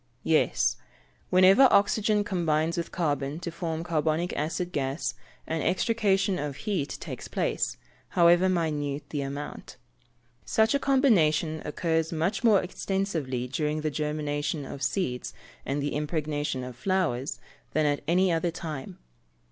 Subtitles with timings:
[0.23, 0.77] _Yes;
[1.29, 5.13] whenever oxygen combines with carbon to form carbonic acid gas,
[5.45, 7.77] an extrication of heat takes place,
[8.17, 9.77] however minute the amount.
[10.43, 15.35] Such a combination occurs much more extensively during the germination of seeds
[15.67, 17.39] and the impregnation of flowers,
[17.73, 18.97] than at any other time.